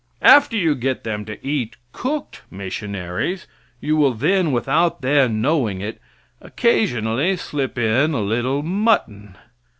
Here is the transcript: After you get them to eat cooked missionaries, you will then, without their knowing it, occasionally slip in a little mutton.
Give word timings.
After 0.23 0.57
you 0.57 0.73
get 0.73 1.03
them 1.03 1.25
to 1.25 1.37
eat 1.47 1.75
cooked 1.91 2.41
missionaries, 2.49 3.45
you 3.79 3.95
will 3.95 4.15
then, 4.15 4.51
without 4.51 5.01
their 5.03 5.29
knowing 5.29 5.79
it, 5.79 6.01
occasionally 6.41 7.37
slip 7.37 7.77
in 7.77 8.11
a 8.15 8.19
little 8.21 8.63
mutton. 8.63 9.37